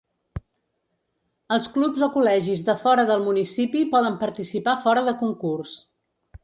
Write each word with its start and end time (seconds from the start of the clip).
Els 1.57 1.67
clubs 1.75 2.05
o 2.07 2.09
col·legis 2.15 2.65
de 2.71 2.75
fora 2.85 3.07
del 3.11 3.23
municipi 3.29 3.85
poden 3.95 4.19
participar 4.27 4.77
fora 4.87 5.07
de 5.11 5.19
concurs. 5.25 5.81